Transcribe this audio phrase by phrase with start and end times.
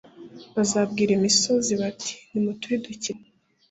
[0.55, 3.21] bazabwire imisozi bati «Nimuturidukireho!»,